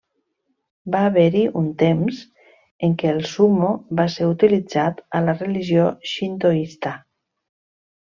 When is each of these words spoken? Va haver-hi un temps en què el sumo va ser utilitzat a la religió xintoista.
Va 0.95 1.01
haver-hi 1.09 1.43
un 1.61 1.67
temps 1.81 2.23
en 2.89 2.97
què 3.03 3.13
el 3.17 3.21
sumo 3.35 3.71
va 4.01 4.09
ser 4.17 4.33
utilitzat 4.33 5.07
a 5.21 5.25
la 5.29 5.39
religió 5.45 5.89
xintoista. 6.17 6.99